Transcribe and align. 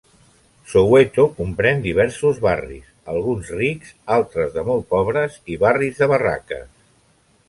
Soweto 0.69 1.25
comprèn 1.41 1.83
diversos 1.83 2.39
barris, 2.45 2.87
alguns 3.15 3.51
rics, 3.59 3.91
altres 4.15 4.49
de 4.55 4.63
molt 4.71 4.87
pobres 4.95 5.37
i 5.57 5.59
barris 5.65 6.01
de 6.01 6.09
barraques. 6.13 6.65